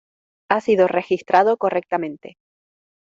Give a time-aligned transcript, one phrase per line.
[0.49, 2.39] Ha sido registrado correctamente.